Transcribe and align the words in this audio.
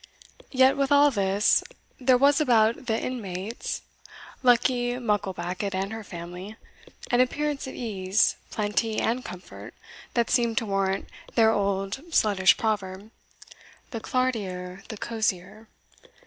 Yet, 0.49 0.77
with 0.77 0.91
all 0.91 1.11
this, 1.11 1.63
there 1.99 2.17
was 2.17 2.41
about 2.41 2.87
the 2.87 2.99
inmates, 2.99 3.83
Luckie 4.41 4.97
Mucklebackit 4.97 5.75
and 5.75 5.93
her 5.93 6.03
family, 6.03 6.55
an 7.11 7.21
appearance 7.21 7.67
of 7.67 7.75
ease, 7.75 8.35
plenty, 8.49 8.99
and 8.99 9.23
comfort, 9.23 9.75
that 10.15 10.31
seemed 10.31 10.57
to 10.57 10.65
warrant 10.65 11.07
their 11.35 11.51
old 11.51 12.03
sluttish 12.09 12.57
proverb, 12.57 13.11
"The 13.91 13.99
clartier 13.99 14.81
the 14.87 14.97
cosier." 14.97 15.67